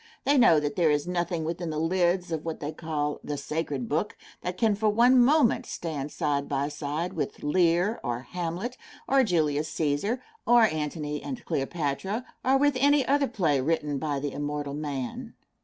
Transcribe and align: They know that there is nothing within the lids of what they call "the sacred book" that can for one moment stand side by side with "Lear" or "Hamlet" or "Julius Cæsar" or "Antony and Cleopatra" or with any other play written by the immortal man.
They 0.23 0.35
know 0.35 0.59
that 0.59 0.75
there 0.75 0.89
is 0.89 1.07
nothing 1.07 1.43
within 1.45 1.69
the 1.69 1.77
lids 1.77 2.31
of 2.31 2.43
what 2.43 2.59
they 2.59 2.71
call 2.71 3.19
"the 3.23 3.37
sacred 3.37 3.87
book" 3.87 4.17
that 4.41 4.57
can 4.57 4.73
for 4.73 4.89
one 4.89 5.23
moment 5.23 5.67
stand 5.67 6.11
side 6.11 6.49
by 6.49 6.69
side 6.69 7.13
with 7.13 7.43
"Lear" 7.43 7.99
or 8.03 8.21
"Hamlet" 8.21 8.77
or 9.07 9.23
"Julius 9.23 9.71
Cæsar" 9.71 10.19
or 10.47 10.63
"Antony 10.63 11.21
and 11.21 11.45
Cleopatra" 11.45 12.25
or 12.43 12.57
with 12.57 12.75
any 12.79 13.05
other 13.05 13.27
play 13.27 13.61
written 13.61 13.99
by 13.99 14.19
the 14.19 14.31
immortal 14.33 14.73
man. 14.73 15.35